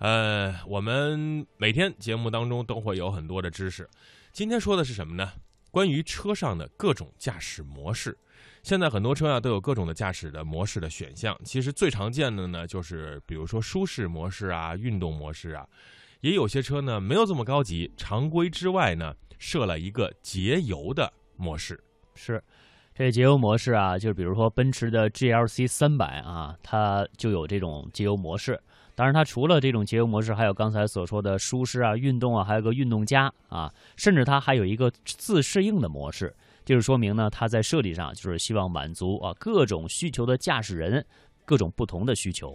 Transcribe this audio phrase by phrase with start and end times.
[0.00, 3.86] 呃，我们每天节目当中都会有很多的知识。
[4.32, 5.30] 今天说的是什么呢？
[5.70, 8.16] 关于车上的各种驾驶模式。
[8.62, 11.38] 现在很多车啊都有各种的驾驶的模式的选项。
[11.44, 15.68] 其实最常见的呢，就是比如说舒适模式啊、运动模式啊。
[16.22, 21.78] 也有些车呢没有这么高级，常规之外呢设了一个节油的模式。
[22.14, 22.42] 是，
[22.94, 28.58] 这节油模式啊，就是比如说奔驰的 GLC 三百啊，它就有这种节油模式。
[28.94, 36.34] 当然，它除了这种节油模式，还有刚才所说的舒适啊、运动啊，还有个运动加啊，甚至它还有一个自适应的模式。
[36.64, 41.04] 就是说明呢，它在设计上就是希望满足啊各种需求的驾驶人
[41.44, 42.54] 各种不同的需求。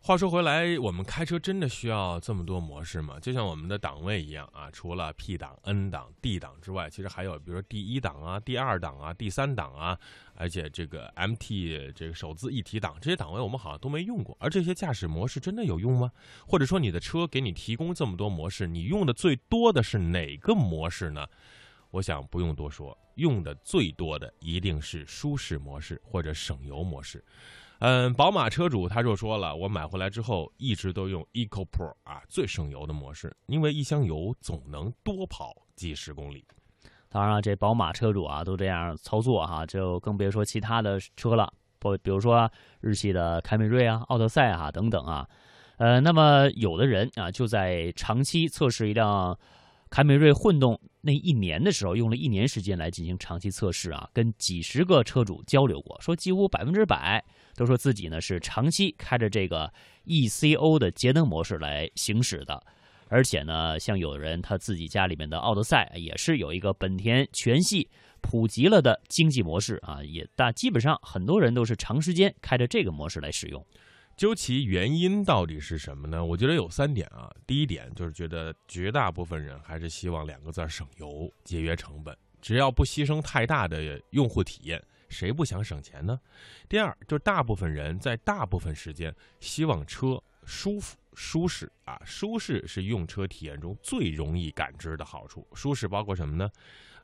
[0.00, 3.18] 话说回来，我们开车真的需要这么多模式吗？
[3.18, 9.98] 就像我们的档位一样啊，除了 P 档、N 档、D 档之外，其实还有比如说第一档啊、第二档啊、第三档啊，
[10.36, 14.36] 而且这个 MT 这个手自一体档这些档位我们好像都没用过。
[14.38, 16.12] 而这些驾驶模式真的有用吗？
[16.46, 21.26] 或者说你的车给你提供这么多模式，你用的最多的是哪个模式呢？
[21.90, 27.24] 我想不用多说，用的最多的一定是舒适模式或者省油模式。
[27.78, 36.44] 嗯，宝马车主他就说了，我买回来之后一直都用 Eco Pro 啊，最省油的模式，因为一箱油总能多跑几十公里。
[37.08, 45.28] 当然了，这宝马车主啊都这样操作哈，就更别说其他的车了，不，比如说日系的凯美瑞啊、奥德赛啊等等啊。
[45.76, 49.38] 呃，那么有的人啊就在长期测试一辆
[49.88, 57.24] 凯美瑞混动那一年的时候，用了一年时间来进行长期测试啊，跟几十个车主交流过，说几乎百分之百。
[57.54, 59.72] 都说自己呢是长期开着这个
[60.04, 62.62] ECO 的节能模式来行驶的，
[63.08, 67.88] 而且呢，像有人他自己家里面的奥德赛也是有一个本田全系
[68.20, 73.64] 普及了的经济模式啊，也大基本上很多人都是长时间开着这个模式来使用。
[74.16, 76.24] 究其原因到底是什么呢？
[76.24, 77.30] 我觉得有三点啊。
[77.46, 84.82] 第一点就是觉得绝大部分人还是希望两个字省油、节约成本，只要不牺牲太大的用户体验。
[85.08, 86.18] 谁不想省钱呢？
[86.68, 95.46] 第二，就是大部分人在大部分时间希望车舒服、舒适啊，舒适是用车体验中最容易感知的好处。
[95.54, 96.50] 舒适包括什么呢？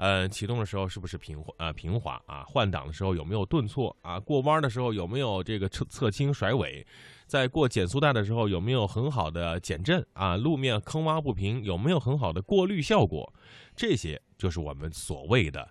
[0.00, 1.70] 呃，启动的时候是不是平滑啊？
[1.74, 2.42] 平滑啊？
[2.44, 4.18] 换挡的时候有没有顿挫啊？
[4.18, 6.86] 过弯的时候有没有这个侧侧倾甩尾？
[7.26, 10.38] 在过减速带的时候有没有很好的减震啊？
[10.38, 13.30] 路面坑洼不平有没有很好的过滤效果？
[13.76, 15.70] 这些就是我们所谓的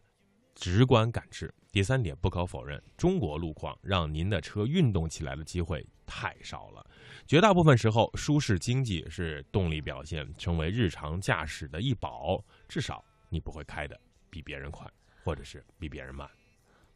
[0.53, 1.51] 直观感知。
[1.71, 6.85] 第三点，不可否认，中国路况让您的车运动起来的机会太少了。
[7.25, 12.43] 绝大部分时候，舒适经济是动力表现，成为日常驾驶的一宝。
[12.67, 14.85] 至少你不会开的比别人快，
[15.23, 16.29] 或者是比别人慢。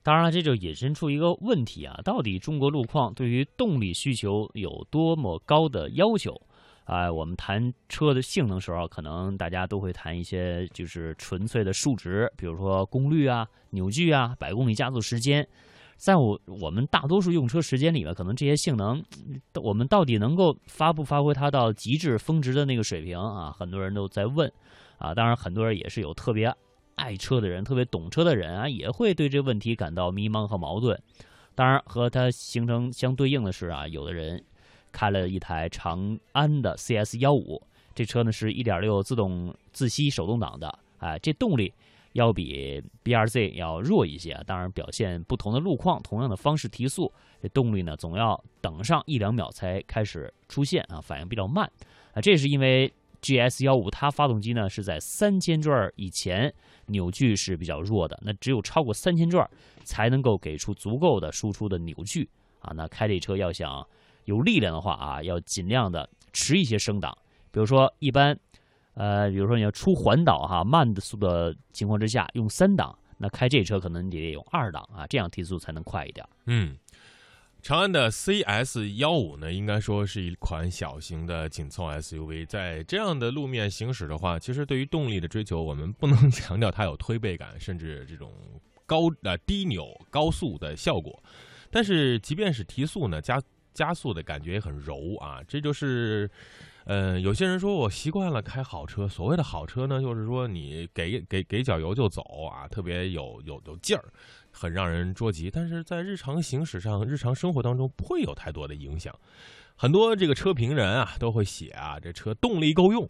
[0.02, 6.36] 当然了，这就引申出一个问题啊：到底中国路况对于动力需求有多么高的要求？
[6.86, 15.48] 哎，我们谈车的性能时候，可能大家都会谈一些就是纯粹的数值，比如说功率啊、扭矩啊、百公里加速时间。
[15.96, 19.02] 在我我们大多数用车时间里面，可能这些性能，
[19.54, 23.56] 我们到底能够发不发挥它到极致峰值的那个水平啊？
[23.58, 24.52] 很多人都在问
[24.98, 25.16] 啊。
[25.16, 26.54] 当然，很多人也是有特别
[26.96, 31.00] 爱车的人、特别懂车的人啊，也会对这问题感到迷茫和矛盾。
[31.56, 34.44] 当然，和它形成相对应的是啊，有的人。
[34.96, 37.60] 开了一台长安的 CS 幺五，
[37.96, 41.74] 这车呢是一点六自动自吸手动挡的，哎，这动力
[42.12, 44.40] 要比 BRZ 要弱一些。
[44.46, 47.12] 当然，表现不同的路况，同样的方式提速，
[47.42, 51.68] 这动力呢总要等上一两秒才开始出现啊，反应比较慢
[52.14, 52.22] 啊。
[52.22, 56.54] 这是因为 GS 幺五它发动机呢是在三千转以前
[56.86, 59.50] 扭矩是比较弱的，那只有超过三千转
[59.84, 62.30] 才能够给出足够的输出的扭矩
[62.60, 62.72] 啊。
[62.76, 63.84] 那开这车要想。
[64.26, 67.14] 有力量的话啊，要尽量的持一些升档，
[67.52, 68.40] 比如说一般，
[68.94, 76.26] 呃，比如说你要出环岛哈，慢的速的情况之下用三档，那开这车可能你得用二档啊，这样提速才能快一点。
[76.46, 76.74] 嗯，
[77.64, 88.34] 长安的 CS 幺五呢，应该说是一款小型的紧凑 SUV，在这样的路面行驶的话，其实对于动力的追求，我们不能 强调它有推背感，甚至这种
[88.86, 91.24] 高呃低扭高速的效果，
[91.72, 93.42] 但是即便是提速呢，加
[93.74, 96.30] 加速的感觉也很柔啊，这就是，
[96.86, 104.04] 呃，有些人说我习惯了开好车，所谓的好车呢，就是说你给给给脚油就走啊，特别有有有劲儿，
[104.52, 105.50] 很让人捉急。
[105.50, 109.18] 但是在日常行驶上、日常生活当中不会有太多的影响。
[109.76, 113.10] 很多这个车评人啊都会写啊，这车动力够用，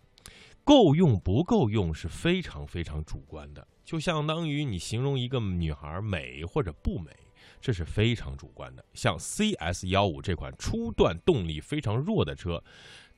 [0.64, 7.12] 够用不够用是非常非常主观的，就相当于你形容一个女孩美或者不美。
[7.60, 8.84] 这是非常主观的。
[8.94, 12.62] 像 CS 幺五这款初段动力非常弱的车，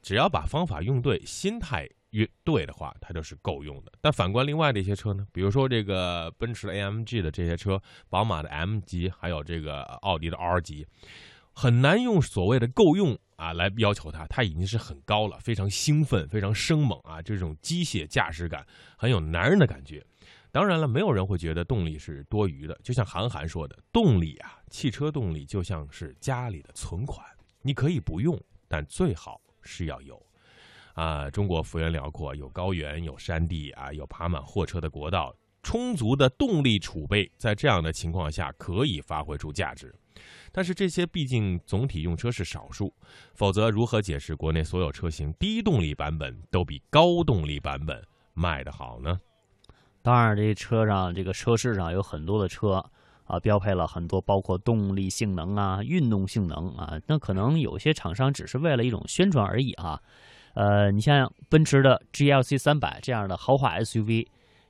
[0.05, 3.91] 只要把方法用对，心态越对的话，它就是够用的。
[3.99, 10.85] 但反观另外的一些车呢，比如说这个奔驰的 AMG 的这些车，宝马的 M 级，还有这个奥迪的 R 级，
[11.53, 18.63] 很难用所谓的够用啊来要求它，它已经是很高了，非常兴奋，非常生猛啊，这种机械驾驶感
[18.95, 20.05] 很有男人的感觉。
[20.51, 22.79] 当然了，没有人会觉得动力是多余的。
[22.83, 27.25] 就像韩寒说的，动力啊，汽车动力就像是家里的存款，
[27.63, 30.21] 你可以不用，但最好是要有。
[30.93, 39.93] 啊，中国幅员辽阔，有高原，有山地啊，有爬满货车的国道，充足的动力储备，在这样的情况下可以发挥出价值。
[40.53, 42.93] 但是这些毕竟总体用车是少数，
[43.33, 48.01] 否则如何解释国内所有车型低动力版本都比高动力版本
[48.33, 49.19] 卖得好呢？
[50.01, 52.81] 当然，这车上这个车市上有很多的车
[53.25, 56.97] 啊，标配了很多包括动力性能啊、运动性能啊。
[57.07, 59.99] 那可能有些厂商只是为了一种宣传而已啊。
[60.53, 64.25] 呃，你像奔驰的 GLC 三百这样的豪华 SUV，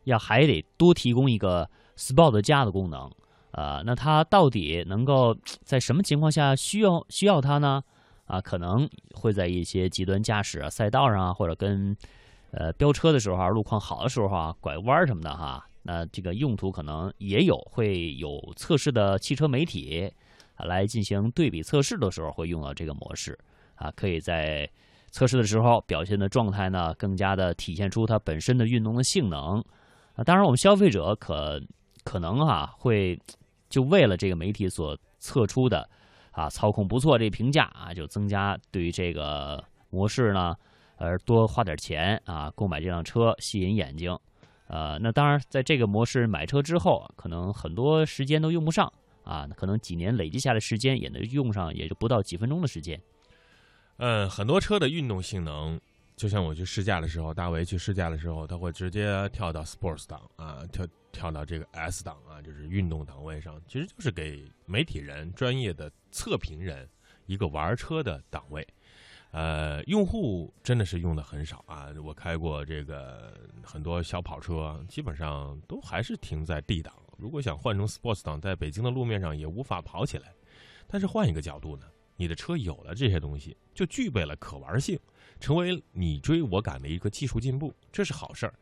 [0.06, 3.10] 要还得多提供一个 Sport 加的功能。
[3.52, 7.84] 啊，那它到底能够在什么情况下需要需要它呢？
[8.26, 11.96] 啊，可能会在一些极端驾驶啊、赛道上啊，或者跟。
[12.52, 20.12] 呃，飙车的时候啊，路况好的时候啊，拐弯什么的哈，那这个用途可能也有，会有测试的汽车媒体
[20.56, 23.38] 啊来进行对比测试的时候会用到这个模式
[23.76, 24.68] 啊，可以在
[25.12, 29.64] 测试的时候表现的状态呢更加的体现出它本身的运动的性能
[30.16, 30.24] 啊。
[30.24, 31.62] 当然，我们消费者可
[32.04, 33.20] 可能啊会
[33.70, 35.88] 就为了这个媒体所测出的
[36.32, 40.56] 啊操控不错这评价啊，就增加对于这个模式呢。
[40.98, 44.18] 而多花点钱啊，购买这辆车吸引眼睛，
[44.68, 48.92] 呃，那当然，在这个模式买车之后，可能很多时间都用不上
[49.24, 53.00] 啊，可能几年累积下来时间也能用上，也就不到几分钟的时间。
[53.98, 55.80] 嗯，很多车的运动性能，
[56.16, 66.90] 就像我去试驾的时候，大为去试驾的时候，他会直接跳到 Sports 档啊，跳跳到这个 S 档啊，就是运动档位上，其实就是给媒体人、专业的测评人
[67.28, 68.68] 一个玩车的档位。
[69.32, 71.90] 呃，用户真的是用的很少啊！
[72.02, 76.94] 我开过这个很多小跑车，基本上都还是停在 D 档。
[77.18, 80.34] 如果想换成 Sports 档，在北京的路面上也无法跑起来。
[80.88, 81.86] 但是换一个角度呢，
[82.16, 85.00] 你的车有了这些东西，就具备了可玩性，
[85.40, 88.54] 成为你追我赶的一个技术进步，这是好事儿。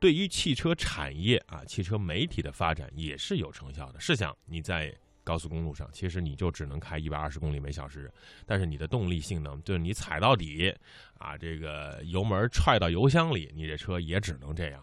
[0.00, 4.00] 对于汽车产业啊，汽车媒体的发展也是有成效的。
[4.00, 4.92] 试想你在。
[5.28, 8.10] 高速公路上，其实你就只能开一百二十公里每小时，
[8.46, 10.74] 但是你的动力性能，就是你踩到底，
[11.18, 14.82] 啊，这个油门踹到油箱里，你这车也只能这样。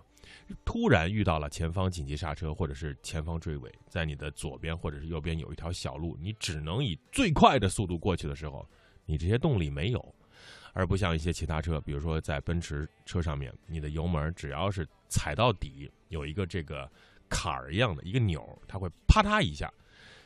[0.64, 8.64] 突然遇到了前方紧急刹车，或者是前方追尾，在你的左边或者是右边有一条小路，你只能以最快的速度过去的时候，
[9.08, 10.16] 你这些动力没有，
[10.74, 16.88] 而不像一些其他车，比如说在奔驰车上面，你的油门只要是踩到底，有一个这个
[17.28, 19.74] 坎儿一样的一个钮，它会啪嗒一下。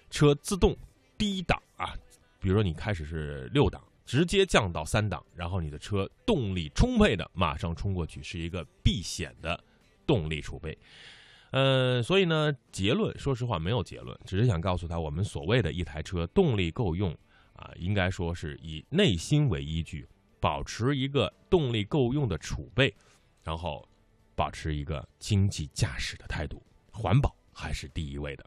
[0.09, 0.75] 车自动
[1.17, 1.93] 低档啊，
[2.39, 9.61] 比如说你开始是六档，直接降到三档，然后你的车动力充沛的马上冲过去，是一个避险的
[10.05, 10.77] 动力储备。
[11.51, 17.11] 呃，所以呢，结论说实话没有结论，只是想告诉他，我们所谓的一台车动力够用
[17.53, 20.07] 啊，应该说是以内心为依据，
[20.39, 22.93] 保持一个动力够用的储备，
[23.43, 23.87] 然后
[24.35, 28.45] 保持一个经济驾驶的态度，环保还是第一位的。